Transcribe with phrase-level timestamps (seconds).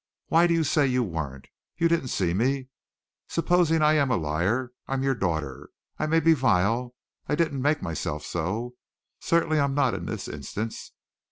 [0.29, 1.45] Why do you say you weren't.
[1.77, 2.69] You didn't see me.
[3.27, 4.71] Supposing I am a liar.
[4.87, 5.69] I'm your daughter.
[5.99, 6.95] I may be vile.
[7.27, 8.73] I didn't make myself so.
[9.19, 10.93] Certainly I'm not in this instance.